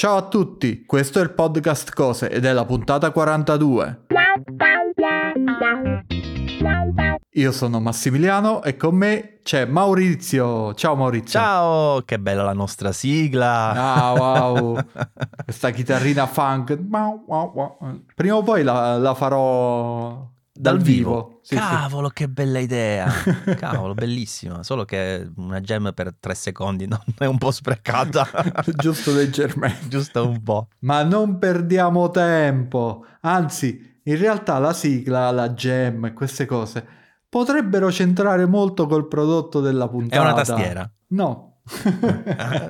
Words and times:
Ciao 0.00 0.16
a 0.16 0.22
tutti, 0.22 0.86
questo 0.86 1.18
è 1.18 1.22
il 1.22 1.32
podcast 1.32 1.92
Cose 1.92 2.30
ed 2.30 2.46
è 2.46 2.54
la 2.54 2.64
puntata 2.64 3.10
42. 3.10 4.06
Io 7.32 7.52
sono 7.52 7.80
Massimiliano 7.80 8.62
e 8.62 8.78
con 8.78 8.94
me 8.94 9.40
c'è 9.42 9.66
Maurizio. 9.66 10.72
Ciao 10.72 10.96
Maurizio. 10.96 11.38
Ciao, 11.38 12.00
che 12.00 12.18
bella 12.18 12.42
la 12.42 12.54
nostra 12.54 12.92
sigla. 12.92 13.72
Ah, 13.72 14.12
wow. 14.14 14.78
Questa 15.44 15.68
chitarrina 15.68 16.26
funk. 16.26 16.78
Prima 18.14 18.36
o 18.36 18.42
poi 18.42 18.62
la, 18.62 18.96
la 18.96 19.12
farò 19.12 20.26
dal, 20.60 20.76
dal 20.76 20.82
vivo. 20.82 21.10
vivo. 21.10 21.38
Sì, 21.42 21.56
Cavolo, 21.56 22.08
sì. 22.08 22.14
che 22.14 22.28
bella 22.28 22.58
idea! 22.58 23.10
Cavolo, 23.56 23.94
bellissima. 23.94 24.62
Solo 24.62 24.84
che 24.84 25.30
una 25.36 25.60
gem 25.60 25.92
per 25.94 26.14
tre 26.18 26.34
secondi 26.34 26.86
non 26.86 27.00
è 27.18 27.24
un 27.24 27.38
po' 27.38 27.50
sprecata. 27.50 28.28
Giusto 28.76 29.14
leggermente. 29.14 29.88
Giusto 29.88 30.26
un 30.28 30.42
po'. 30.42 30.68
Ma 30.80 31.02
non 31.02 31.38
perdiamo 31.38 32.10
tempo. 32.10 33.06
Anzi, 33.22 34.00
in 34.02 34.18
realtà 34.18 34.58
la 34.58 34.72
sigla, 34.72 35.30
la 35.30 35.54
gem 35.54 36.04
e 36.06 36.12
queste 36.12 36.44
cose 36.44 36.86
potrebbero 37.28 37.90
centrare 37.90 38.44
molto 38.44 38.86
col 38.86 39.08
prodotto 39.08 39.60
della 39.60 39.88
puntata. 39.88 40.20
È 40.20 40.24
una 40.24 40.34
tastiera. 40.34 40.90
No, 41.08 41.49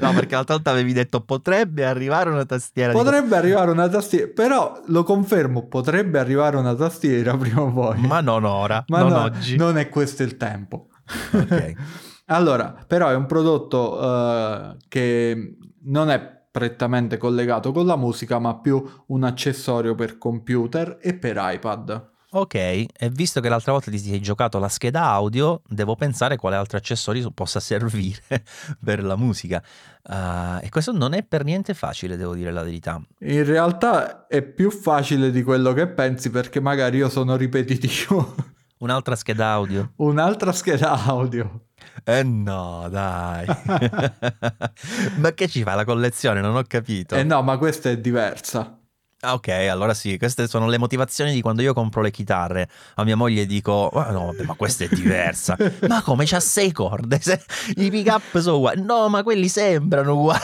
no, 0.00 0.12
perché 0.12 0.34
l'altra 0.34 0.54
volta 0.54 0.70
avevi 0.70 0.92
detto 0.92 1.20
potrebbe 1.20 1.84
arrivare 1.84 2.30
una 2.30 2.44
tastiera. 2.44 2.92
Potrebbe 2.92 3.24
dico... 3.24 3.36
arrivare 3.36 3.70
una 3.70 3.88
tastiera, 3.88 4.30
però 4.34 4.80
lo 4.86 5.02
confermo, 5.02 5.66
potrebbe 5.66 6.18
arrivare 6.18 6.56
una 6.56 6.74
tastiera 6.74 7.36
prima 7.36 7.62
o 7.62 7.72
poi. 7.72 8.00
Ma 8.06 8.20
non 8.20 8.44
ora, 8.44 8.84
Ma 8.88 9.00
non 9.00 9.10
no, 9.10 9.22
oggi. 9.22 9.56
Non 9.56 9.78
è 9.78 9.88
questo 9.88 10.22
il 10.22 10.36
tempo. 10.36 10.88
Ok. 11.32 11.72
allora, 12.26 12.76
però 12.86 13.08
è 13.08 13.14
un 13.14 13.26
prodotto 13.26 13.98
uh, 13.98 14.76
che 14.88 15.56
non 15.84 16.10
è 16.10 16.38
prettamente 16.50 17.16
collegato 17.16 17.72
con 17.72 17.86
la 17.86 17.96
musica, 17.96 18.38
ma 18.38 18.56
più 18.58 18.82
un 19.06 19.24
accessorio 19.24 19.94
per 19.94 20.18
computer 20.18 20.98
e 21.00 21.14
per 21.14 21.36
iPad. 21.38 22.08
Ok, 22.32 22.54
e 22.54 22.88
visto 23.10 23.40
che 23.40 23.48
l'altra 23.48 23.72
volta 23.72 23.90
ti 23.90 23.98
sei 23.98 24.20
giocato 24.20 24.60
la 24.60 24.68
scheda 24.68 25.02
audio, 25.02 25.62
devo 25.66 25.96
pensare 25.96 26.36
quale 26.36 26.54
altro 26.54 26.78
accessorio 26.78 27.32
possa 27.32 27.58
servire 27.58 28.22
per 28.84 29.02
la 29.02 29.16
musica. 29.16 29.60
Uh, 30.02 30.58
e 30.62 30.68
questo 30.70 30.92
non 30.92 31.12
è 31.12 31.24
per 31.24 31.42
niente 31.42 31.74
facile, 31.74 32.16
devo 32.16 32.34
dire 32.34 32.52
la 32.52 32.62
verità. 32.62 33.02
In 33.20 33.44
realtà 33.44 34.28
è 34.28 34.42
più 34.42 34.70
facile 34.70 35.32
di 35.32 35.42
quello 35.42 35.72
che 35.72 35.88
pensi 35.88 36.30
perché 36.30 36.60
magari 36.60 36.98
io 36.98 37.08
sono 37.08 37.34
ripetitivo. 37.34 38.36
Un'altra 38.78 39.16
scheda 39.16 39.50
audio. 39.50 39.92
Un'altra 39.96 40.52
scheda 40.52 40.92
audio. 41.04 41.66
Eh 42.04 42.22
no, 42.22 42.86
dai. 42.88 43.44
ma 45.18 45.32
che 45.32 45.48
ci 45.48 45.64
fa 45.64 45.74
la 45.74 45.84
collezione? 45.84 46.40
Non 46.40 46.54
ho 46.54 46.62
capito. 46.62 47.16
Eh 47.16 47.24
no, 47.24 47.42
ma 47.42 47.58
questa 47.58 47.90
è 47.90 47.98
diversa. 47.98 48.79
Ah, 49.22 49.34
ok, 49.34 49.48
allora 49.70 49.92
sì, 49.92 50.16
queste 50.16 50.48
sono 50.48 50.66
le 50.66 50.78
motivazioni 50.78 51.34
di 51.34 51.42
quando 51.42 51.60
io 51.60 51.74
compro 51.74 52.00
le 52.00 52.10
chitarre. 52.10 52.70
A 52.94 53.04
mia 53.04 53.16
moglie 53.16 53.44
dico: 53.44 53.90
Ma 53.92 54.10
no, 54.10 54.26
vabbè, 54.26 54.44
ma 54.44 54.54
questa 54.54 54.84
è 54.84 54.88
diversa. 54.88 55.58
ma 55.88 56.00
come 56.00 56.24
c'ha 56.24 56.40
sei 56.40 56.72
corde? 56.72 57.18
Se... 57.22 57.38
I 57.76 57.90
pick 57.90 58.10
up 58.10 58.38
sono 58.38 58.56
uguali. 58.56 58.80
No, 58.82 59.10
ma 59.10 59.22
quelli 59.22 59.48
sembrano 59.48 60.14
uguali. 60.14 60.40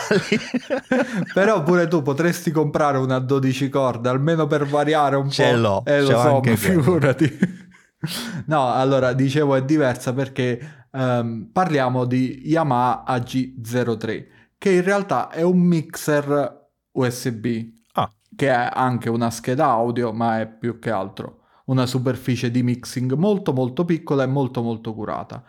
Però 1.32 1.62
pure 1.62 1.88
tu 1.88 2.02
potresti 2.02 2.50
comprare 2.50 2.98
una 2.98 3.18
12 3.18 3.70
corde, 3.70 4.10
almeno 4.10 4.46
per 4.46 4.66
variare 4.66 5.16
un 5.16 5.30
ce 5.30 5.52
po'. 5.52 5.56
L'ho, 5.56 5.82
eh, 5.86 6.02
lo 6.02 6.10
so, 6.10 6.42
figurati. 6.56 7.38
no, 8.44 8.74
allora 8.74 9.14
dicevo 9.14 9.54
è 9.54 9.64
diversa 9.64 10.12
perché 10.12 10.86
um, 10.90 11.48
parliamo 11.50 12.04
di 12.04 12.42
Yamaha 12.44 13.04
AG03, 13.08 14.26
che 14.58 14.70
in 14.70 14.84
realtà 14.84 15.30
è 15.30 15.40
un 15.40 15.60
mixer 15.60 16.68
USB 16.92 17.74
che 18.36 18.48
è 18.48 18.70
anche 18.72 19.08
una 19.08 19.30
scheda 19.30 19.66
audio, 19.66 20.12
ma 20.12 20.40
è 20.40 20.46
più 20.46 20.78
che 20.78 20.90
altro 20.90 21.40
una 21.66 21.86
superficie 21.86 22.50
di 22.50 22.62
mixing 22.62 23.14
molto 23.14 23.52
molto 23.52 23.84
piccola 23.84 24.22
e 24.22 24.26
molto 24.26 24.62
molto 24.62 24.94
curata. 24.94 25.42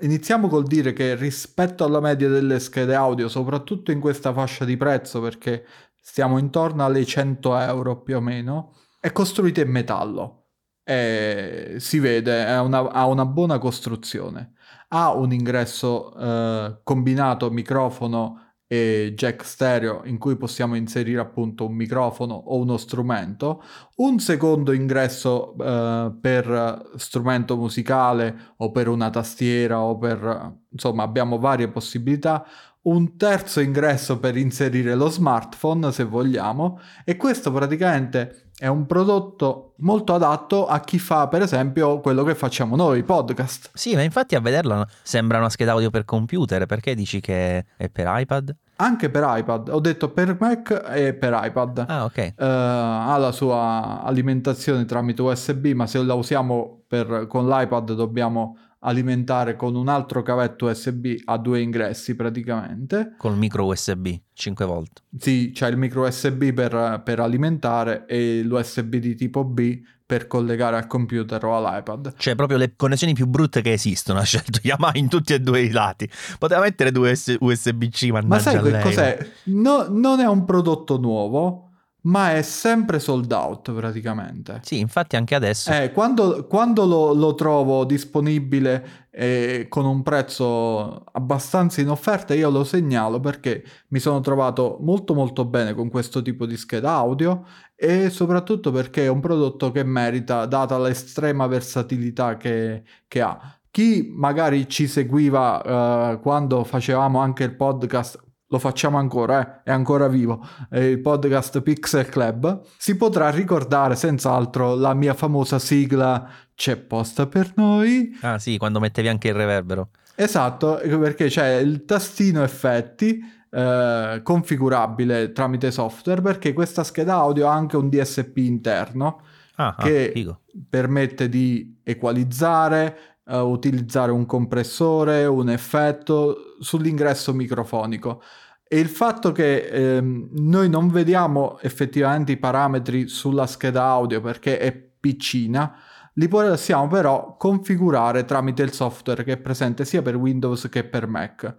Iniziamo 0.00 0.48
col 0.48 0.64
dire 0.64 0.94
che 0.94 1.14
rispetto 1.14 1.84
alla 1.84 2.00
media 2.00 2.28
delle 2.28 2.58
schede 2.58 2.94
audio, 2.94 3.28
soprattutto 3.28 3.90
in 3.90 4.00
questa 4.00 4.32
fascia 4.32 4.64
di 4.64 4.78
prezzo, 4.78 5.20
perché 5.20 5.66
stiamo 6.00 6.38
intorno 6.38 6.84
alle 6.84 7.04
100 7.04 7.58
euro 7.58 8.00
più 8.00 8.16
o 8.16 8.20
meno, 8.20 8.76
è 8.98 9.12
costruita 9.12 9.60
in 9.60 9.70
metallo. 9.70 10.40
E 10.82 11.76
si 11.78 11.98
vede, 11.98 12.44
una, 12.56 12.90
ha 12.90 13.06
una 13.06 13.26
buona 13.26 13.58
costruzione. 13.58 14.54
Ha 14.88 15.12
un 15.12 15.32
ingresso 15.32 16.14
eh, 16.16 16.80
combinato 16.82 17.50
microfono 17.50 18.53
e 18.74 19.12
jack 19.14 19.44
stereo 19.44 20.02
in 20.04 20.18
cui 20.18 20.36
possiamo 20.36 20.74
inserire 20.74 21.20
appunto 21.20 21.66
un 21.66 21.74
microfono 21.74 22.34
o 22.34 22.58
uno 22.58 22.76
strumento, 22.76 23.62
un 23.96 24.18
secondo 24.18 24.72
ingresso 24.72 25.54
eh, 25.56 26.12
per 26.20 26.90
strumento 26.96 27.56
musicale 27.56 28.54
o 28.56 28.72
per 28.72 28.88
una 28.88 29.10
tastiera 29.10 29.80
o 29.80 29.96
per 29.96 30.62
insomma 30.70 31.04
abbiamo 31.04 31.38
varie 31.38 31.68
possibilità, 31.68 32.44
un 32.82 33.16
terzo 33.16 33.60
ingresso 33.60 34.18
per 34.18 34.36
inserire 34.36 34.94
lo 34.94 35.08
smartphone 35.08 35.92
se 35.92 36.04
vogliamo. 36.04 36.80
E 37.04 37.16
questo 37.16 37.52
praticamente 37.52 38.43
è 38.56 38.66
un 38.66 38.86
prodotto 38.86 39.74
molto 39.78 40.14
adatto 40.14 40.66
a 40.66 40.80
chi 40.80 40.98
fa 40.98 41.26
per 41.28 41.42
esempio 41.42 42.00
quello 42.00 42.22
che 42.22 42.34
facciamo 42.34 42.76
noi, 42.76 43.02
podcast. 43.02 43.70
Sì, 43.74 43.94
ma 43.94 44.02
infatti 44.02 44.34
a 44.34 44.40
vederlo 44.40 44.86
sembra 45.02 45.38
una 45.38 45.50
scheda 45.50 45.72
audio 45.72 45.90
per 45.90 46.04
computer, 46.04 46.66
perché 46.66 46.94
dici 46.94 47.20
che 47.20 47.64
è 47.76 47.88
per 47.88 48.06
iPad? 48.08 48.54
Anche 48.76 49.08
per 49.08 49.24
iPad, 49.24 49.68
ho 49.68 49.78
detto 49.80 50.10
per 50.10 50.36
Mac 50.38 50.84
e 50.92 51.14
per 51.14 51.38
iPad. 51.40 51.84
Ah, 51.86 52.04
ok. 52.04 52.34
Uh, 52.36 52.42
ha 52.42 53.16
la 53.18 53.30
sua 53.30 54.02
alimentazione 54.02 54.84
tramite 54.84 55.22
USB, 55.22 55.66
ma 55.66 55.86
se 55.86 56.02
la 56.02 56.14
usiamo 56.14 56.82
per, 56.86 57.26
con 57.28 57.48
l'iPad 57.48 57.92
dobbiamo 57.94 58.56
alimentare 58.84 59.56
con 59.56 59.74
un 59.74 59.88
altro 59.88 60.22
cavetto 60.22 60.66
USB 60.66 61.14
a 61.24 61.36
due 61.38 61.60
ingressi 61.60 62.14
praticamente. 62.14 63.14
Col 63.18 63.36
micro 63.36 63.66
USB 63.66 64.08
5 64.32 64.64
volt. 64.64 65.02
Sì, 65.18 65.50
c'è 65.52 65.68
il 65.68 65.76
micro 65.76 66.06
USB 66.06 66.52
per, 66.52 67.02
per 67.04 67.20
alimentare 67.20 68.06
e 68.06 68.42
l'USB 68.42 68.96
di 68.96 69.14
tipo 69.14 69.44
B 69.44 69.80
per 70.06 70.26
collegare 70.26 70.76
al 70.76 70.86
computer 70.86 71.42
o 71.44 71.56
all'iPad. 71.56 72.14
Cioè 72.16 72.34
proprio 72.34 72.58
le 72.58 72.74
connessioni 72.76 73.14
più 73.14 73.26
brutte 73.26 73.62
che 73.62 73.72
esistono 73.72 74.18
ha 74.20 74.22
scelto 74.22 74.60
Yamaha 74.62 74.96
in 74.96 75.08
tutti 75.08 75.32
e 75.32 75.40
due 75.40 75.62
i 75.62 75.70
lati. 75.70 76.08
Poteva 76.38 76.60
mettere 76.60 76.92
due 76.92 77.12
USB-C, 77.12 78.02
mannaggia 78.10 78.28
Ma 78.28 78.38
sai 78.38 78.62
che 78.62 78.80
cos'è? 78.80 79.30
No, 79.44 79.86
non 79.88 80.20
è 80.20 80.26
un 80.26 80.44
prodotto 80.44 80.98
nuovo, 80.98 81.70
ma 82.04 82.34
è 82.34 82.42
sempre 82.42 82.98
sold 82.98 83.30
out 83.32 83.72
praticamente. 83.72 84.60
Sì, 84.62 84.78
infatti 84.78 85.16
anche 85.16 85.34
adesso. 85.34 85.70
Eh, 85.70 85.92
quando, 85.92 86.46
quando 86.46 86.84
lo, 86.84 87.12
lo, 87.14 87.34
trovo 87.34 87.84
disponibile 87.84 89.06
e 89.10 89.66
con 89.68 89.86
un 89.86 90.02
prezzo 90.02 91.04
abbastanza 91.12 91.80
in 91.80 91.88
offerta, 91.88 92.34
io 92.34 92.50
lo 92.50 92.64
segnalo 92.64 93.20
perché 93.20 93.64
mi 93.88 94.00
sono 94.00 94.20
trovato 94.20 94.78
molto 94.80 95.14
molto 95.14 95.44
bene 95.44 95.72
con 95.72 95.88
questo 95.88 96.20
tipo 96.20 96.46
di 96.46 96.56
scheda 96.56 96.92
audio 96.92 97.44
e 97.74 98.10
soprattutto 98.10 98.70
perché 98.70 99.04
è 99.04 99.08
un 99.08 99.20
prodotto 99.20 99.70
che 99.70 99.82
merita, 99.82 100.46
data 100.46 100.78
l'estrema 100.78 101.46
versatilità 101.46 102.36
che, 102.36 102.82
che 103.08 103.20
ha. 103.20 103.58
Chi 103.70 104.12
magari 104.14 104.68
ci 104.68 104.86
seguiva 104.86 106.12
uh, 106.12 106.20
quando 106.20 106.62
facevamo 106.62 107.18
anche 107.18 107.42
il 107.42 107.56
podcast 107.56 108.23
lo 108.48 108.58
facciamo 108.58 108.98
ancora, 108.98 109.40
eh? 109.40 109.62
è 109.64 109.70
ancora 109.70 110.08
vivo, 110.08 110.46
è 110.68 110.78
il 110.78 111.00
podcast 111.00 111.60
Pixel 111.60 112.08
Club, 112.08 112.62
si 112.76 112.96
potrà 112.96 113.30
ricordare 113.30 113.96
senz'altro 113.96 114.74
la 114.74 114.94
mia 114.94 115.14
famosa 115.14 115.58
sigla 115.58 116.28
C'è 116.54 116.76
posta 116.76 117.26
per 117.26 117.52
noi. 117.56 118.16
Ah 118.20 118.38
sì, 118.38 118.56
quando 118.58 118.80
mettevi 118.80 119.08
anche 119.08 119.28
il 119.28 119.34
reverbero. 119.34 119.90
Esatto, 120.14 120.80
perché 120.82 121.26
c'è 121.26 121.56
il 121.56 121.84
tastino 121.84 122.42
effetti 122.42 123.20
eh, 123.50 124.20
configurabile 124.22 125.30
tramite 125.30 125.70
software 125.70 126.20
perché 126.20 126.52
questa 126.52 126.82
scheda 126.82 127.14
audio 127.14 127.48
ha 127.48 127.52
anche 127.52 127.76
un 127.76 127.88
DSP 127.88 128.38
interno 128.38 129.20
ah, 129.56 129.76
che 129.78 130.12
ah, 130.26 130.38
permette 130.68 131.28
di 131.28 131.80
equalizzare, 131.84 133.13
uh, 133.26 133.36
utilizzare 133.36 134.12
un 134.12 134.26
compressore, 134.26 135.26
un 135.26 135.48
effetto 135.50 136.56
sull'ingresso 136.60 137.32
microfonico. 137.32 138.22
E 138.66 138.78
il 138.78 138.88
fatto 138.88 139.30
che 139.30 139.66
ehm, 139.66 140.30
noi 140.32 140.68
non 140.68 140.88
vediamo 140.88 141.58
effettivamente 141.60 142.32
i 142.32 142.38
parametri 142.38 143.08
sulla 143.08 143.46
scheda 143.46 143.84
audio 143.84 144.20
perché 144.20 144.58
è 144.58 144.72
piccina, 144.72 145.76
li 146.14 146.28
possiamo 146.28 146.86
però 146.88 147.36
configurare 147.36 148.24
tramite 148.24 148.62
il 148.62 148.72
software 148.72 149.22
che 149.22 149.32
è 149.32 149.36
presente 149.36 149.84
sia 149.84 150.02
per 150.02 150.16
Windows 150.16 150.68
che 150.70 150.84
per 150.84 151.06
Mac. 151.06 151.54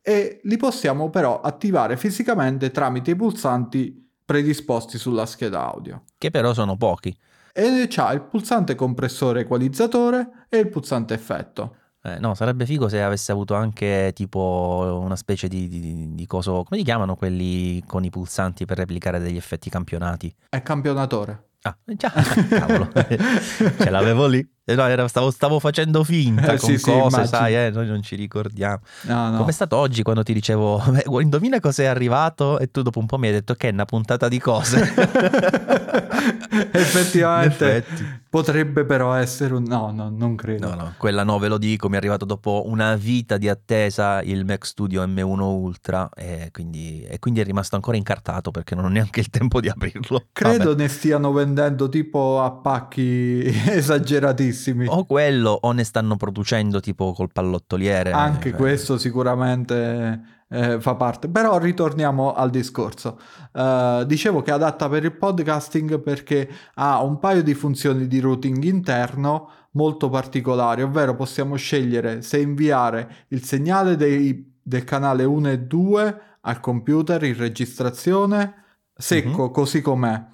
E 0.00 0.40
li 0.44 0.56
possiamo 0.56 1.10
però 1.10 1.40
attivare 1.40 1.96
fisicamente 1.96 2.70
tramite 2.70 3.10
i 3.10 3.16
pulsanti 3.16 4.10
predisposti 4.24 4.96
sulla 4.96 5.26
scheda 5.26 5.70
audio. 5.70 6.04
Che 6.16 6.30
però 6.30 6.54
sono 6.54 6.76
pochi 6.76 7.14
e 7.58 7.86
c'ha 7.88 8.12
il 8.12 8.22
pulsante 8.22 8.76
compressore 8.76 9.40
equalizzatore 9.40 10.46
e 10.48 10.58
il 10.58 10.68
pulsante 10.68 11.14
effetto. 11.14 11.74
Eh, 12.00 12.20
no, 12.20 12.34
sarebbe 12.34 12.64
figo 12.64 12.88
se 12.88 13.02
avesse 13.02 13.32
avuto 13.32 13.54
anche 13.54 14.12
tipo 14.14 15.00
una 15.02 15.16
specie 15.16 15.48
di, 15.48 15.66
di, 15.68 16.14
di 16.14 16.26
coso, 16.26 16.62
come 16.62 16.78
li 16.78 16.84
chiamano 16.84 17.16
quelli 17.16 17.82
con 17.84 18.04
i 18.04 18.10
pulsanti 18.10 18.64
per 18.64 18.76
replicare 18.76 19.18
degli 19.18 19.36
effetti 19.36 19.68
campionati? 19.68 20.32
È 20.48 20.62
campionatore. 20.62 21.48
Ah, 21.62 21.76
già, 21.84 22.12
cavolo, 22.48 22.90
ce 22.94 23.90
l'avevo 23.90 24.28
lì. 24.28 24.48
Eh, 24.68 24.74
no, 24.74 24.84
era, 24.84 25.08
stavo, 25.08 25.30
stavo, 25.30 25.58
facendo 25.60 26.04
finta 26.04 26.52
eh, 26.52 26.58
con 26.58 26.76
sì, 26.76 26.78
cose, 26.78 27.22
sì, 27.22 27.28
sai, 27.28 27.56
eh, 27.56 27.70
noi 27.70 27.86
non 27.86 28.02
ci 28.02 28.16
ricordiamo. 28.16 28.80
No, 29.04 29.30
no. 29.30 29.38
Come 29.38 29.48
è 29.48 29.52
stato 29.54 29.76
oggi 29.76 30.02
quando 30.02 30.22
ti 30.22 30.34
dicevo, 30.34 30.82
indovina 31.20 31.58
cos'è 31.58 31.86
arrivato? 31.86 32.58
E 32.58 32.70
tu 32.70 32.82
dopo 32.82 32.98
un 32.98 33.06
po' 33.06 33.16
mi 33.16 33.28
hai 33.28 33.32
detto 33.32 33.54
che 33.54 33.70
è 33.70 33.72
una 33.72 33.86
puntata 33.86 34.28
di 34.28 34.38
cose. 34.38 34.92
Effettivamente 36.72 37.84
potrebbe 38.28 38.84
però 38.84 39.14
essere 39.14 39.54
un... 39.54 39.62
No, 39.64 39.90
no, 39.90 40.10
non 40.10 40.36
credo. 40.36 40.68
No, 40.68 40.74
no, 40.74 40.94
quella 40.98 41.24
no, 41.24 41.38
ve 41.38 41.48
lo 41.48 41.58
dico, 41.58 41.88
mi 41.88 41.94
è 41.94 41.98
arrivato 41.98 42.24
dopo 42.24 42.64
una 42.66 42.94
vita 42.96 43.38
di 43.38 43.48
attesa 43.48 44.22
il 44.22 44.44
Mac 44.44 44.66
Studio 44.66 45.04
M1 45.06 45.40
Ultra 45.40 46.10
e 46.14 46.50
quindi, 46.52 47.02
e 47.08 47.18
quindi 47.18 47.40
è 47.40 47.44
rimasto 47.44 47.76
ancora 47.76 47.96
incartato 47.96 48.50
perché 48.50 48.74
non 48.74 48.84
ho 48.84 48.88
neanche 48.88 49.20
il 49.20 49.30
tempo 49.30 49.60
di 49.60 49.68
aprirlo. 49.68 50.26
Credo 50.32 50.70
Vabbè. 50.70 50.82
ne 50.82 50.88
stiano 50.88 51.32
vendendo 51.32 51.88
tipo 51.88 52.42
a 52.42 52.50
pacchi 52.50 53.42
esageratissimi. 53.44 54.57
O 54.92 55.04
quello 55.06 55.56
o 55.60 55.72
ne 55.72 55.84
stanno 55.84 56.16
producendo 56.16 56.80
tipo 56.80 57.12
col 57.12 57.30
pallottoliere. 57.32 58.10
Anche 58.12 58.50
Eh, 58.50 58.52
questo 58.52 58.98
sicuramente 58.98 60.20
eh, 60.50 60.80
fa 60.80 60.94
parte. 60.94 61.28
Però 61.28 61.58
ritorniamo 61.58 62.32
al 62.34 62.50
discorso. 62.50 63.18
Uh, 63.52 64.04
dicevo 64.04 64.42
che 64.42 64.50
è 64.50 64.54
adatta 64.54 64.88
per 64.88 65.04
il 65.04 65.16
podcasting 65.16 66.00
perché 66.00 66.48
ha 66.74 67.02
un 67.02 67.18
paio 67.18 67.42
di 67.42 67.54
funzioni 67.54 68.06
di 68.06 68.18
routing 68.20 68.62
interno 68.64 69.50
molto 69.72 70.08
particolari, 70.08 70.82
ovvero 70.82 71.14
possiamo 71.14 71.56
scegliere 71.56 72.22
se 72.22 72.38
inviare 72.40 73.26
il 73.28 73.44
segnale 73.44 73.96
dei, 73.96 74.54
del 74.62 74.84
canale 74.84 75.24
1 75.24 75.50
e 75.50 75.58
2 75.60 76.20
al 76.42 76.60
computer 76.60 77.22
in 77.24 77.36
registrazione 77.36 78.54
secco 78.96 79.44
Mhm. 79.44 79.50
così 79.52 79.80
com'è, 79.82 80.24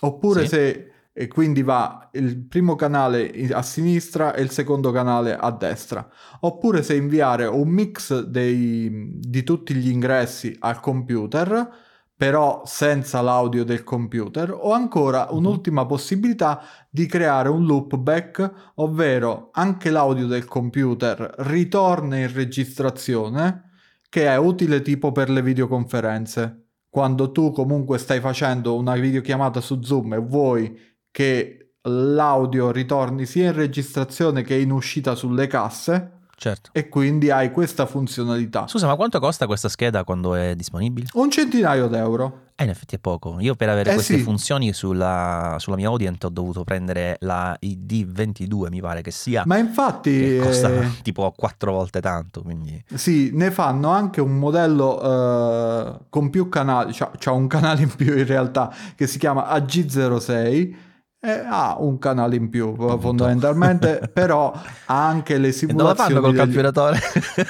oppure 0.00 0.42
Sì. 0.42 0.48
se 0.48 0.89
e 1.12 1.26
quindi 1.28 1.62
va 1.62 2.08
il 2.12 2.46
primo 2.46 2.76
canale 2.76 3.32
a 3.52 3.62
sinistra 3.62 4.34
e 4.34 4.42
il 4.42 4.50
secondo 4.50 4.92
canale 4.92 5.36
a 5.36 5.50
destra 5.50 6.08
oppure 6.40 6.82
se 6.82 6.94
inviare 6.94 7.46
un 7.46 7.68
mix 7.68 8.20
dei- 8.22 9.18
di 9.18 9.42
tutti 9.42 9.74
gli 9.74 9.88
ingressi 9.90 10.54
al 10.60 10.80
computer, 10.80 11.68
però 12.16 12.62
senza 12.66 13.20
l'audio 13.22 13.64
del 13.64 13.82
computer, 13.82 14.52
o 14.52 14.72
ancora 14.72 15.28
Mhm. 15.30 15.36
un'ultima 15.38 15.86
possibilità 15.86 16.60
di 16.90 17.06
creare 17.06 17.48
un 17.48 17.64
loopback, 17.64 18.72
ovvero 18.76 19.48
anche 19.52 19.90
l'audio 19.90 20.26
del 20.26 20.44
computer 20.44 21.32
ritorna 21.38 22.18
in 22.18 22.32
registrazione, 22.32 23.70
che 24.08 24.26
è 24.26 24.36
utile 24.36 24.82
tipo 24.82 25.12
per 25.12 25.30
le 25.30 25.42
videoconferenze. 25.42 26.66
Quando 26.88 27.30
tu 27.30 27.52
comunque 27.52 27.98
stai 27.98 28.20
facendo 28.20 28.76
una 28.76 28.94
videochiamata 28.96 29.60
su 29.60 29.80
Zoom 29.82 30.14
e 30.14 30.18
vuoi 30.18 30.76
che 31.10 31.72
l'audio 31.82 32.70
ritorni 32.70 33.26
sia 33.26 33.46
in 33.46 33.54
registrazione 33.54 34.42
che 34.42 34.54
in 34.54 34.70
uscita 34.70 35.14
sulle 35.14 35.46
casse 35.46 36.18
Certo. 36.36 36.70
e 36.72 36.88
quindi 36.88 37.30
hai 37.30 37.50
questa 37.52 37.84
funzionalità. 37.84 38.66
Scusa, 38.66 38.86
ma 38.86 38.96
quanto 38.96 39.18
costa 39.20 39.46
questa 39.46 39.68
scheda 39.68 40.04
quando 40.04 40.34
è 40.34 40.54
disponibile? 40.56 41.08
Un 41.12 41.30
centinaio 41.30 41.86
d'euro. 41.86 42.48
Eh, 42.56 42.64
in 42.64 42.70
effetti 42.70 42.94
è 42.94 42.98
poco. 42.98 43.36
Io 43.40 43.54
per 43.54 43.68
avere 43.68 43.90
Eh, 43.90 43.94
queste 43.94 44.16
sì. 44.16 44.22
funzioni 44.22 44.72
sulla, 44.72 45.56
sulla 45.58 45.76
mia 45.76 45.88
Audient 45.88 46.22
ho 46.24 46.28
dovuto 46.30 46.64
prendere 46.64 47.16
la 47.20 47.54
ID22, 47.62 48.68
mi 48.70 48.80
pare 48.80 49.02
che 49.02 49.10
sia. 49.10 49.42
Ma 49.44 49.58
infatti 49.58 50.38
costa 50.38 50.70
eh, 50.70 50.88
tipo 51.02 51.30
quattro 51.36 51.72
volte 51.72 52.00
tanto, 52.00 52.40
quindi... 52.42 52.82
sì, 52.94 53.30
ne 53.34 53.50
fanno 53.50 53.88
anche 53.90 54.22
un 54.22 54.38
modello 54.38 55.00
eh, 55.02 55.98
con 56.08 56.30
più 56.30 56.48
canali, 56.48 56.92
c'ha, 56.94 57.10
c'ha 57.18 57.32
un 57.32 57.46
canale 57.48 57.82
in 57.82 57.94
più 57.94 58.16
in 58.16 58.26
realtà 58.26 58.72
che 58.94 59.06
si 59.06 59.18
chiama 59.18 59.46
AG06 59.54 60.32
e 60.32 60.74
ha 61.22 61.76
un 61.78 61.98
canale 61.98 62.36
in 62.36 62.48
più 62.48 62.74
fondamentalmente, 62.98 64.08
però 64.12 64.52
ha 64.86 65.06
anche 65.06 65.36
le 65.38 65.48
E 65.48 65.50
dove 65.50 65.52
simulazioni 65.52 65.96
fanno 66.14 66.20
col 66.20 66.30
degli- 66.30 66.40
campionatore? 66.40 66.98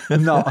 No, 0.18 0.42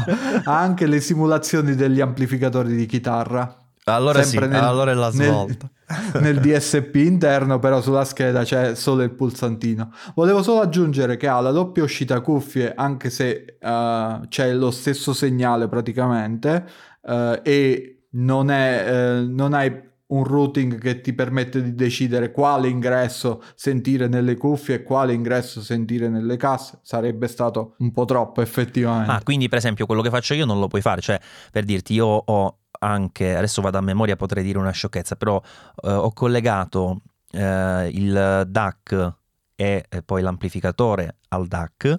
ha 0.44 0.58
anche 0.58 0.86
le 0.86 1.00
simulazioni 1.00 1.74
degli 1.74 2.00
amplificatori 2.00 2.74
di 2.74 2.86
chitarra. 2.86 3.54
allora 3.84 4.22
Sempre 4.22 4.46
sì, 4.46 4.52
nel- 4.54 4.62
allora 4.64 4.90
è 4.92 4.94
la 4.94 5.10
nel- 5.12 5.26
svolta. 5.28 5.68
nel 6.20 6.38
DSP 6.38 6.94
interno, 6.94 7.58
però 7.58 7.80
sulla 7.82 8.04
scheda 8.04 8.44
c'è 8.44 8.74
solo 8.76 9.02
il 9.02 9.10
pulsantino. 9.10 9.92
Volevo 10.14 10.40
solo 10.42 10.60
aggiungere 10.60 11.16
che 11.16 11.26
ha 11.26 11.40
la 11.40 11.50
doppia 11.50 11.82
uscita 11.82 12.20
cuffie, 12.20 12.72
anche 12.74 13.10
se 13.10 13.56
eh, 13.60 14.20
c'è 14.28 14.52
lo 14.52 14.70
stesso 14.70 15.12
segnale 15.12 15.66
praticamente, 15.68 16.64
eh, 17.04 17.40
e 17.42 18.02
non, 18.12 18.50
è, 18.52 18.84
eh, 18.86 19.20
non 19.26 19.52
hai 19.52 19.88
un 20.10 20.24
routing 20.24 20.78
che 20.78 21.00
ti 21.00 21.12
permette 21.12 21.62
di 21.62 21.74
decidere 21.74 22.30
quale 22.30 22.68
ingresso 22.68 23.42
sentire 23.54 24.06
nelle 24.08 24.36
cuffie 24.36 24.76
e 24.76 24.82
quale 24.82 25.12
ingresso 25.12 25.60
sentire 25.60 26.08
nelle 26.08 26.36
casse. 26.36 26.78
Sarebbe 26.82 27.26
stato 27.28 27.74
un 27.78 27.90
po' 27.90 28.04
troppo 28.04 28.40
effettivamente. 28.40 29.10
Ah, 29.10 29.20
quindi 29.22 29.48
per 29.48 29.58
esempio 29.58 29.86
quello 29.86 30.02
che 30.02 30.10
faccio 30.10 30.34
io 30.34 30.44
non 30.44 30.58
lo 30.58 30.68
puoi 30.68 30.80
fare, 30.80 31.00
cioè 31.00 31.20
per 31.50 31.64
dirti 31.64 31.94
io 31.94 32.06
ho 32.06 32.58
anche, 32.80 33.36
adesso 33.36 33.60
vado 33.60 33.78
a 33.78 33.82
memoria 33.82 34.16
potrei 34.16 34.42
dire 34.42 34.58
una 34.58 34.70
sciocchezza, 34.70 35.16
però 35.16 35.40
eh, 35.82 35.90
ho 35.90 36.12
collegato 36.12 37.02
eh, 37.32 37.90
il 37.92 38.44
DAC 38.48 39.14
e 39.54 39.84
poi 40.04 40.22
l'amplificatore 40.22 41.16
al 41.28 41.46
DAC, 41.46 41.98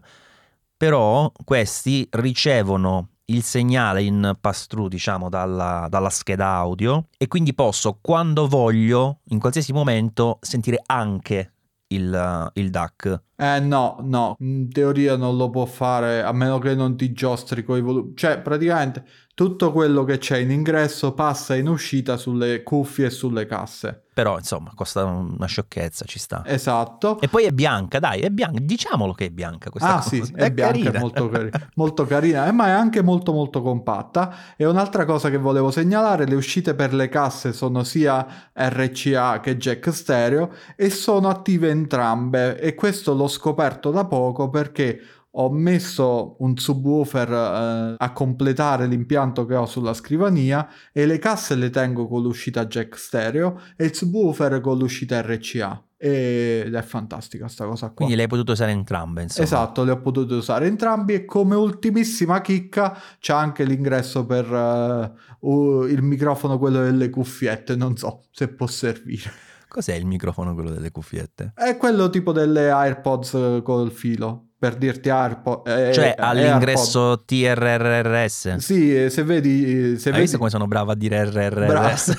però 0.76 1.32
questi 1.46 2.08
ricevono 2.12 3.11
il 3.32 3.44
segnale 3.44 4.04
in 4.04 4.36
pass-through, 4.40 4.90
diciamo, 4.90 5.30
dalla, 5.30 5.88
dalla 5.90 6.10
scheda 6.10 6.48
audio 6.48 7.08
e 7.18 7.28
quindi 7.28 7.54
posso, 7.54 7.98
quando 8.02 8.48
voglio, 8.48 9.20
in 9.30 9.40
qualsiasi 9.40 9.74
momento, 9.74 10.38
sentire 10.42 10.82
anche 10.86 11.54
il, 11.88 12.52
il 12.54 12.70
DAC. 12.70 13.22
Eh 13.36 13.60
no, 13.60 13.98
no, 14.02 14.36
in 14.40 14.72
teoria 14.72 15.16
non 15.16 15.36
lo 15.36 15.50
può 15.50 15.66
fare 15.66 16.22
a 16.24 16.32
meno 16.32 16.60
che 16.60 16.76
non 16.76 16.96
ti 16.96 17.12
giostri 17.12 17.64
coi 17.64 17.82
volumi. 17.82 18.14
Cioè, 18.16 18.40
praticamente 18.40 19.06
tutto 19.34 19.72
quello 19.72 20.04
che 20.04 20.18
c'è 20.18 20.38
in 20.38 20.52
ingresso 20.52 21.14
passa 21.14 21.56
in 21.56 21.68
uscita 21.68 22.18
sulle 22.18 22.64
cuffie 22.64 23.08
e 23.08 23.10
sulle 23.10 23.46
casse. 23.46 24.04
Però, 24.14 24.38
insomma, 24.38 24.74
costa 24.76 25.06
una 25.06 25.46
sciocchezza, 25.46 26.04
ci 26.06 26.20
sta. 26.20 26.44
Esatto. 26.46 27.20
E 27.22 27.30
poi 27.30 27.46
è 27.46 27.52
bianca, 27.52 27.98
dai, 28.00 28.20
è 28.20 28.30
bianca, 28.30 28.60
diciamolo 28.62 29.14
che 29.14 29.28
è 29.28 29.30
bianca 29.30 29.70
questa 29.70 29.96
Ah 29.96 30.02
cosa. 30.02 30.10
sì, 30.10 30.34
è, 30.36 30.52
bianca, 30.52 30.74
carina. 30.74 30.92
è 30.92 31.00
molto, 31.00 31.30
cari- 31.30 31.50
molto 31.76 32.06
carina, 32.06 32.46
eh, 32.46 32.52
ma 32.52 32.68
è 32.68 32.72
anche 32.72 33.02
molto 33.02 33.32
molto 33.32 33.62
compatta. 33.62 34.36
E 34.58 34.66
un'altra 34.66 35.06
cosa 35.06 35.30
che 35.30 35.38
volevo 35.38 35.72
segnalare, 35.72 36.26
le 36.28 36.36
uscite 36.36 36.76
per 36.76 36.94
le 36.94 37.08
casse 37.08 37.54
sono 37.54 37.84
sia 37.84 38.50
RCA 38.54 39.40
che 39.40 39.56
jack 39.58 39.94
stereo 39.94 40.52
e 40.76 40.90
sono 40.90 41.30
attive 41.30 41.70
entrambe 41.70 42.60
e 42.60 42.76
questo 42.76 43.14
l'ho 43.14 43.30
scoperto 43.30 43.92
da 43.92 44.06
poco 44.06 44.50
perché 44.50 45.00
ho 45.34 45.50
messo 45.50 46.36
un 46.40 46.58
subwoofer 46.58 47.30
eh, 47.32 47.96
a 47.98 48.12
completare 48.14 48.88
l'impianto 48.88 49.46
che 49.46 49.56
ho 49.56 49.66
sulla 49.66 49.94
scrivania 49.94 50.68
e 50.92 51.06
le 51.06 51.20
casse 51.20 51.56
le 51.56 51.70
tengo 51.70 52.08
con 52.08 52.22
l'uscita 52.22 52.66
jack 52.66 52.98
stereo 52.98 53.62
e 53.76 53.86
il 53.86 53.96
subwoofer 53.96 54.60
con 54.60 54.78
l'uscita 54.78 55.22
RCA 55.22 55.84
ed 56.04 56.74
è 56.74 56.82
fantastica 56.82 57.48
sta 57.48 57.66
cosa 57.66 57.88
qua. 57.88 57.98
Quindi 57.98 58.16
le 58.16 58.24
hai 58.24 58.28
potute 58.28 58.54
usare 58.54 58.72
entrambe, 58.72 59.22
insomma. 59.22 59.46
Esatto, 59.46 59.84
le 59.84 59.92
ho 59.92 60.02
potute 60.02 60.34
usare 60.34 60.66
entrambi 60.66 61.14
e 61.14 61.26
come 61.26 61.54
ultimissima 61.54 62.42
chicca 62.42 62.98
c'è 63.20 63.34
anche 63.34 63.64
l'ingresso 63.64 64.26
per 64.26 64.52
eh, 64.52 65.12
uh, 65.42 65.84
il 65.84 66.02
microfono, 66.02 66.58
quello 66.58 66.82
delle 66.82 67.12
cuffiette, 67.12 67.76
non 67.76 67.98
so 67.98 68.24
se 68.32 68.48
può 68.48 68.66
servire. 68.66 69.32
Cos'è 69.68 69.94
il 69.94 70.08
microfono 70.08 70.56
quello 70.56 70.72
delle 70.72 70.90
cuffiette? 70.90 71.54
È 71.56 71.78
quello 71.78 72.10
tipo 72.10 72.32
delle 72.32 72.72
AirPods 72.72 73.34
eh, 73.36 73.62
col 73.64 73.92
filo, 73.92 74.48
per 74.62 74.76
dirti 74.76 75.10
AirPods. 75.10 75.92
cioè 75.96 76.14
all'ingresso 76.16 77.24
TRRRS. 77.26 78.58
Sì, 78.58 78.96
eh, 78.96 79.10
se 79.10 79.24
vedi... 79.24 79.98
Se 79.98 80.10
Hai 80.10 80.12
vedi... 80.12 80.20
visto 80.20 80.38
come 80.38 80.52
sono 80.52 80.68
bravo 80.68 80.92
a 80.92 80.96
dire. 80.96 81.26
RRRS? 81.26 82.16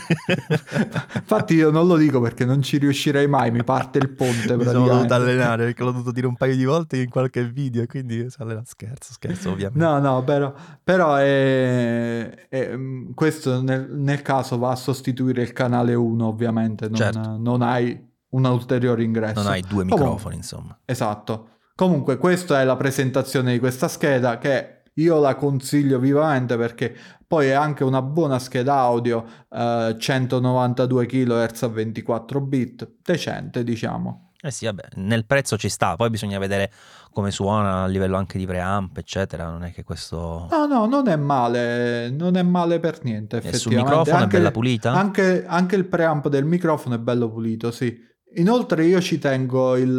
Infatti 1.14 1.54
io 1.54 1.70
non 1.70 1.86
lo 1.86 1.94
dico 1.96 2.20
perché 2.20 2.44
non 2.44 2.60
ci 2.60 2.78
riuscirei 2.78 3.28
mai, 3.28 3.52
mi 3.52 3.62
parte 3.62 3.98
il 3.98 4.08
ponte 4.10 4.56
Mi 4.56 4.64
sono 4.64 4.88
dovuto 4.88 5.14
allenare 5.14 5.66
perché 5.66 5.84
l'ho 5.84 5.92
dovuto 5.92 6.10
dire 6.10 6.26
un 6.26 6.34
paio 6.34 6.56
di 6.56 6.64
volte 6.64 6.96
in 6.96 7.10
qualche 7.10 7.44
video, 7.48 7.86
quindi 7.86 8.26
scherzo, 8.28 9.12
scherzo 9.12 9.50
ovviamente. 9.52 9.78
No, 9.78 10.00
no, 10.00 10.24
però, 10.24 10.52
però 10.82 11.14
è, 11.14 12.46
è- 12.48 12.74
mm, 12.74 13.12
questo 13.14 13.62
nel, 13.62 13.86
nel 13.88 14.20
caso 14.22 14.58
va 14.58 14.72
a 14.72 14.76
sostituire 14.76 15.42
il 15.42 15.52
canale 15.52 15.94
1, 15.94 16.26
ovviamente, 16.26 16.86
non, 16.88 16.96
Certo. 16.96 17.36
non 17.38 17.62
hai 17.62 18.10
un 18.30 18.44
ulteriore 18.46 19.04
ingresso. 19.04 19.40
Non 19.40 19.52
hai 19.52 19.60
due 19.60 19.84
Comunque- 19.84 19.98
microfoni, 20.00 20.34
insomma. 20.34 20.76
Esatto. 20.84 21.46
Comunque, 21.74 22.16
questa 22.18 22.60
è 22.60 22.64
la 22.64 22.76
presentazione 22.76 23.52
di 23.52 23.58
questa 23.58 23.88
scheda 23.88 24.38
che 24.38 24.82
io 24.94 25.18
la 25.20 25.34
consiglio 25.36 25.98
vivamente 25.98 26.56
perché 26.56 26.94
poi 27.26 27.46
è 27.46 27.52
anche 27.52 27.82
una 27.82 28.02
buona 28.02 28.38
scheda 28.38 28.74
audio, 28.76 29.24
eh, 29.50 29.96
192 29.98 31.06
kHz 31.06 31.62
a 31.62 31.68
24 31.68 32.40
bit, 32.42 32.88
decente, 33.02 33.64
diciamo. 33.64 34.32
Eh 34.44 34.50
sì, 34.50 34.64
vabbè, 34.66 34.88
nel 34.96 35.24
prezzo 35.24 35.56
ci 35.56 35.68
sta, 35.68 35.94
poi 35.94 36.10
bisogna 36.10 36.38
vedere 36.38 36.70
come 37.12 37.30
suona 37.30 37.84
a 37.84 37.86
livello 37.86 38.16
anche 38.16 38.38
di 38.38 38.44
preamp, 38.44 38.98
eccetera. 38.98 39.48
Non 39.48 39.62
è 39.62 39.72
che 39.72 39.84
questo. 39.84 40.48
No, 40.50 40.66
no, 40.66 40.86
non 40.86 41.06
è 41.08 41.14
male, 41.16 42.10
non 42.10 42.36
è 42.36 42.42
male 42.42 42.80
per 42.80 43.04
niente. 43.04 43.36
E 43.36 43.40
sul 43.40 43.48
Effettivamente. 43.50 43.90
microfono 43.90 44.22
anche, 44.24 44.36
è 44.36 44.38
bella 44.38 44.50
pulita? 44.50 44.92
Anche, 44.92 45.44
anche 45.46 45.76
il 45.76 45.84
preamp 45.86 46.28
del 46.28 46.44
microfono 46.44 46.96
è 46.96 46.98
bello 46.98 47.30
pulito, 47.30 47.70
sì. 47.70 48.10
Inoltre 48.36 48.84
io 48.86 49.00
ci 49.00 49.18
tengo 49.18 49.76
il 49.76 49.96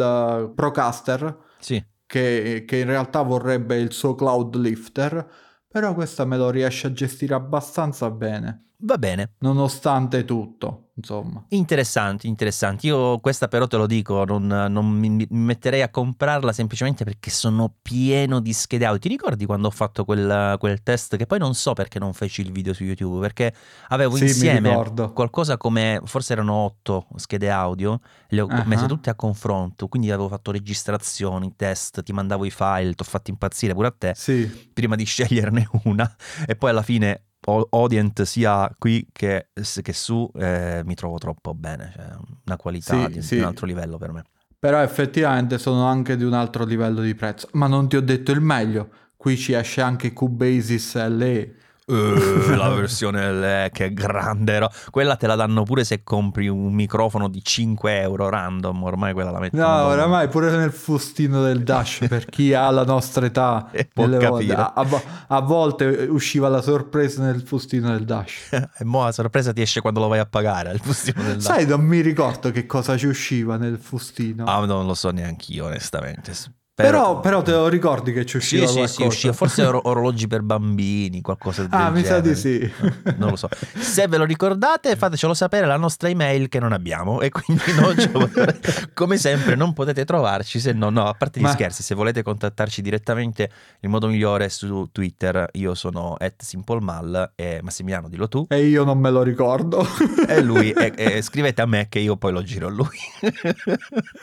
uh, 0.50 0.54
Procaster, 0.54 1.38
Sì. 1.60 1.84
che, 2.06 2.64
che 2.68 2.78
in 2.78 2.86
realtà 2.88 3.22
vorrebbe 3.22 3.78
il 3.78 3.92
suo 3.92 4.16
cloud 4.16 4.56
lifter, 4.56 5.28
però 5.68 5.94
questa 5.94 6.26
me 6.26 6.38
lo 6.38 6.50
riesce 6.50 6.88
a 6.88 6.94
gestire 6.94 7.34
abbastanza 7.34 8.10
bene, 8.12 8.72
Va 8.78 8.98
bene. 8.98 9.34
nonostante 9.40 10.26
tutto, 10.26 10.83
insomma. 10.96 11.46
Interessanti, 11.50 12.28
interessanti. 12.28 12.88
Io 12.88 13.20
questa 13.20 13.48
però 13.48 13.68
te 13.68 13.78
lo 13.78 13.86
dico, 13.86 14.26
non, 14.26 14.48
non 14.48 14.88
mi, 14.90 15.08
mi 15.10 15.28
metterei 15.30 15.84
a 15.84 15.90
comprarla 15.90 16.52
semplicemente 16.52 17.04
perché 17.04 17.30
sono 17.30 17.76
pieno 17.80 18.40
di 18.40 18.54
schede 18.54 18.86
audio. 18.86 19.00
Ti 19.00 19.08
ricordi 19.10 19.46
quando 19.46 19.68
ho 19.68 19.72
fatto 19.72 20.04
quel, 20.04 20.56
quel 20.58 20.82
test 20.82 21.16
che 21.16 21.28
poi 21.28 21.38
non 21.38 21.54
so 21.54 21.74
perché 21.74 22.00
non 22.00 22.14
feci 22.14 22.42
il 22.42 22.52
video 22.52 22.74
su 22.74 22.84
YouTube? 22.84 23.20
Perché 23.22 23.54
avevo 23.90 24.16
Sì, 24.18 24.24
insieme 24.24 24.74
qualcosa 25.14 25.58
come, 25.58 26.02
forse 26.06 26.34
erano 26.34 26.54
otto 26.54 27.06
schede 27.18 27.52
audio, 27.52 28.00
le 28.30 28.42
ho 28.42 28.48
Ah. 28.50 28.64
messe 28.66 28.88
tutte 28.88 29.12
a 29.12 29.16
confronto, 29.16 29.88
quindi 29.88 30.10
avevo 30.10 30.30
fatto 30.30 30.50
registrazioni, 30.52 31.54
test, 31.56 32.02
ti 32.02 32.14
mandavo 32.14 32.46
i 32.46 32.52
file, 32.52 32.94
ti 32.96 33.02
ho 33.04 33.06
fatto 33.06 33.30
impazzire 33.30 33.74
pure 33.76 33.88
a 33.88 33.96
te 33.96 34.14
Sì, 34.16 34.50
prima 34.74 34.96
di 34.96 35.04
sceglierne 35.06 35.68
una 35.84 36.16
e 36.48 36.56
poi 36.56 36.72
alla 36.72 36.82
fine 36.82 37.26
Audient 37.46 38.22
sia 38.24 38.74
qui 38.78 39.08
che, 39.12 39.50
che 39.82 39.94
su 39.94 40.30
eh, 40.36 40.82
mi 40.86 40.96
trovo 40.96 41.18
troppo 41.18 41.54
bene, 41.54 41.92
cioè 41.96 42.10
una 42.46 42.58
qualità 42.58 43.08
Sì, 43.08 43.10
di, 43.10 43.20
di 43.20 43.28
sì. 43.28 43.38
un 43.38 43.44
altro 43.44 43.66
livello 43.66 43.98
per 43.98 44.12
me. 44.12 44.24
però 44.60 44.82
effettivamente 44.82 45.58
sono 45.58 45.86
anche 45.86 46.16
di 46.16 46.24
un 46.24 46.34
altro 46.34 46.64
livello 46.66 47.02
di 47.02 47.16
prezzo. 47.16 47.50
Ma 47.54 47.68
non 47.68 47.90
ti 47.90 47.98
ho 47.98 48.02
detto 48.02 48.32
il 48.32 48.40
meglio, 48.42 48.90
qui 49.18 49.38
ci 49.38 49.54
esce 49.54 49.82
anche 49.82 50.14
Cubasis 50.14 50.96
LE. 51.08 51.56
Eh, 51.94 52.56
la 52.56 52.70
versione 52.70 53.32
LE 53.32 53.70
che 53.74 53.94
grande, 53.94 54.54
ero- 54.54 54.72
quella 54.90 55.16
te 55.18 55.28
la 55.28 55.36
danno 55.36 55.64
pure 55.64 55.84
se 55.84 56.02
compri 56.04 56.48
un 56.48 56.74
microfono 56.74 57.28
di 57.28 57.44
5 57.44 58.00
euro 58.00 58.30
random, 58.30 58.84
ormai 58.84 59.14
quella 59.14 59.32
la 59.32 59.40
mettono. 59.40 59.64
No, 59.66 59.84
oramai 59.88 60.28
pure 60.30 60.50
nel 60.56 60.72
fustino 60.72 61.44
del 61.44 61.64
Dash 61.64 62.06
per 62.08 62.26
chi 62.26 62.54
ha 62.54 62.70
la 62.70 62.84
nostra 62.86 63.26
età. 63.26 63.70
Eh, 63.74 63.90
può 63.92 64.08
capire. 64.18 64.54
a, 64.56 64.74
a 64.76 65.02
a 65.28 65.42
volte 65.42 65.86
usciva 66.10 66.48
la 66.48 66.62
sorpresa 66.62 67.24
nel 67.24 67.42
fustino 67.42 67.90
del 67.90 68.06
Dash. 68.06 68.50
e 68.52 68.84
mo 68.84 69.04
la 69.04 69.12
sorpresa 69.12 69.52
ti 69.52 69.62
esce 69.62 69.82
quando 69.82 70.00
lo 70.00 70.08
vai 70.08 70.20
a 70.20 70.26
pagare 70.26 70.70
al 70.70 70.80
bustino 70.84 71.22
del 71.24 71.42
Sai, 71.42 71.66
non 71.66 71.82
mi 71.82 72.02
ricordo 72.02 72.52
che 72.52 72.66
cosa 72.66 72.96
ci 72.98 73.08
usciva 73.08 73.58
nel 73.58 73.78
fustino. 73.78 74.46
Ah, 74.46 74.66
non 74.66 74.86
lo 74.86 74.94
so 74.94 75.12
neanche 75.12 75.52
io 75.52 75.66
onestamente. 75.66 76.34
Però, 76.76 77.20
però 77.20 77.42
te 77.44 77.52
lo 77.52 77.68
ricordi 77.68 78.12
che 78.14 78.26
ci 78.26 78.40
Sì, 78.42 78.56
usciva 78.58 78.66
sì, 78.66 78.72
sì, 78.72 78.78
qualcosa? 78.78 79.06
usciva. 79.06 79.34
Forse 79.34 79.64
or- 79.66 79.82
orologi 79.86 80.28
per 80.28 80.42
bambini, 80.42 81.22
qualcosa 81.22 81.62
del 81.62 81.70
Ah, 81.80 81.90
mi 81.92 82.04
sa 82.04 82.20
di 82.20 82.34
genere. 82.34 82.72
sì. 82.72 83.14
Non 83.18 83.30
lo 83.30 83.36
so. 83.36 83.48
Se 83.78 84.08
ve 84.08 84.18
lo 84.18 84.24
ricordate, 84.26 84.96
fatecelo 84.98 85.34
sapere 85.36 85.68
la 85.68 85.78
nostra 85.78 86.10
email 86.10 86.50
che 86.50 86.60
non 86.60 86.74
abbiamo. 86.74 87.22
E 87.22 87.30
quindi 87.30 87.62
lo- 87.76 87.94
come 88.94 89.18
sempre 89.18 89.56
non 89.56 89.74
potete 89.74 90.04
trovarci 90.06 90.60
se 90.60 90.72
no, 90.74 90.90
no, 90.90 91.06
a 91.08 91.14
parte 91.14 91.40
gli 91.40 91.44
Ma- 91.44 91.52
scherzi, 91.52 91.84
se 91.84 91.94
volete 91.94 92.24
contattarci 92.24 92.82
direttamente, 92.82 93.50
il 93.82 93.90
modo 93.90 94.08
migliore 94.08 94.46
è 94.46 94.50
su 94.50 94.90
Twitter. 94.92 95.48
Io 95.54 95.76
sono 95.76 96.16
at 96.18 96.42
simplemal 96.42 97.34
e 97.36 97.60
Massimiliano 97.62 98.10
dillo 98.10 98.28
tu. 98.28 98.46
E 98.50 98.66
io 98.66 98.84
non 98.84 98.98
me 98.98 99.12
lo 99.12 99.22
ricordo. 99.22 99.86
E 100.28 100.42
lui, 100.42 100.72
e, 100.72 100.92
e 100.96 101.22
scrivete 101.22 101.62
a 101.62 101.66
me 101.68 101.88
che 101.88 102.00
io 102.00 102.18
poi 102.18 102.32
lo 102.32 102.42
giro 102.42 102.68
a 102.68 102.72
lui. 102.72 102.98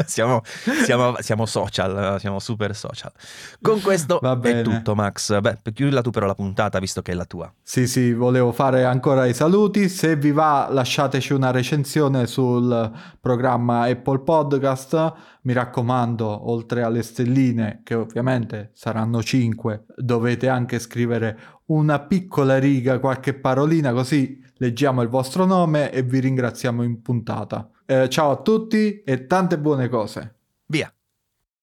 siamo, 0.06 0.42
siamo, 0.84 1.14
siamo 1.20 1.46
social, 1.46 2.18
siamo 2.18 2.38
super 2.40 2.74
social. 2.74 3.12
Con 3.60 3.80
questo 3.80 4.18
Va 4.20 4.32
è 4.32 4.36
bene. 4.36 4.62
tutto, 4.62 4.94
Max. 4.94 5.38
Beh, 5.40 5.58
chiudila 5.72 6.02
tu 6.02 6.10
però 6.10 6.26
la 6.26 6.34
puntata, 6.34 6.78
visto 6.78 7.02
che 7.02 7.12
è 7.12 7.14
la 7.14 7.24
tua. 7.24 7.52
Sì, 7.62 7.86
sì, 7.86 8.12
volevo 8.12 8.50
fare 8.52 8.84
ancora 8.84 9.26
i 9.26 9.34
saluti. 9.34 9.88
Se 9.88 10.16
vi 10.16 10.32
va, 10.32 10.68
lasciateci 10.70 11.32
una 11.32 11.50
recensione 11.52 12.26
sul 12.26 12.90
programma 13.20 13.82
Apple 13.82 14.20
Podcast. 14.20 15.12
Mi 15.42 15.52
raccomando, 15.52 16.50
oltre 16.50 16.82
alle 16.82 17.02
stelline, 17.02 17.80
che 17.84 17.94
ovviamente 17.94 18.70
saranno 18.74 19.22
5, 19.22 19.84
dovete 19.96 20.48
anche 20.48 20.78
scrivere 20.78 21.38
una 21.66 22.00
piccola 22.00 22.58
riga, 22.58 22.98
qualche 22.98 23.34
parolina, 23.34 23.92
così 23.92 24.42
leggiamo 24.56 25.02
il 25.02 25.08
vostro 25.08 25.44
nome 25.46 25.90
e 25.90 26.02
vi 26.02 26.20
ringraziamo 26.20 26.82
in 26.82 27.00
puntata. 27.00 27.70
Eh, 27.86 28.08
ciao 28.08 28.30
a 28.30 28.42
tutti 28.42 29.02
e 29.02 29.26
tante 29.26 29.58
buone 29.58 29.88
cose. 29.88 30.34
Via. 30.66 30.92